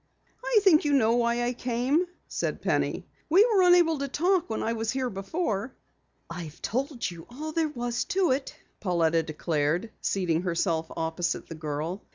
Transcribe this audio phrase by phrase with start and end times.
[0.43, 3.05] "I think you know why I came," said Penny.
[3.29, 5.75] "We were unable to talk when I was here before."
[6.27, 12.01] "I've told you all there was to it," Pauletta declared, seating herself opposite the girl.